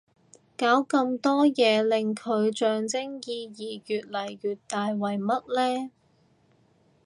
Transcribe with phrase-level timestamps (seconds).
[0.57, 5.91] 搞咁多嘢令佢象徵意義越嚟越大為乜呢